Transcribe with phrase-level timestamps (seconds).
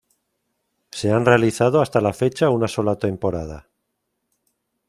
[0.89, 3.69] Se han realizado hasta la fecha una sola temporada.